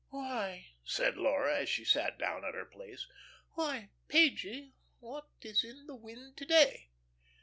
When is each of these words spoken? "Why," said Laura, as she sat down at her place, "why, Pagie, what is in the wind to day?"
"Why," 0.09 0.69
said 0.83 1.15
Laura, 1.15 1.59
as 1.59 1.69
she 1.69 1.85
sat 1.85 2.17
down 2.17 2.43
at 2.43 2.55
her 2.55 2.65
place, 2.65 3.05
"why, 3.53 3.91
Pagie, 4.07 4.73
what 4.97 5.27
is 5.41 5.63
in 5.63 5.85
the 5.85 5.93
wind 5.95 6.37
to 6.37 6.45
day?" 6.45 6.89